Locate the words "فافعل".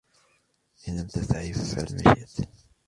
1.53-1.93